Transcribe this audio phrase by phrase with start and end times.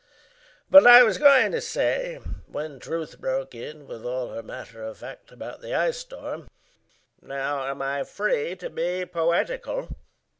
[0.67, 4.97] But I was going to say when Truth broke in With all her matter of
[4.97, 6.49] fact about the ice storm
[7.21, 9.95] (Now am I free to be poetical?)